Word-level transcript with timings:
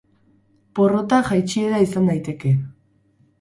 Porrota 0.79 1.19
jaitsiera 1.27 1.83
izan 1.85 2.09
daiteke. 2.13 2.55